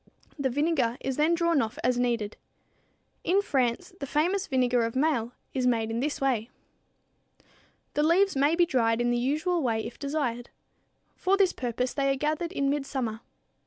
[0.39, 2.35] The vinegar is then drawn off as needed.
[3.23, 6.49] In France, the famous vinegar of Maille is made in this way.
[7.93, 10.49] The leaves may be dried in the usual way if desired.
[11.15, 13.19] For this purpose they are gathered in midsummer.